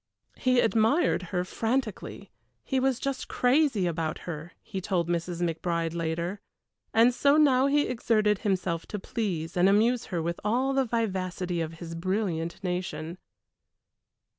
[0.37, 2.31] He admired her frantically,
[2.63, 5.47] he was just "crazy" about her, he told Mrs.
[5.47, 6.39] McBride later.
[6.91, 11.61] And so now he exerted himself to please and amuse her with all the vivacity
[11.61, 13.19] of his brilliant nation.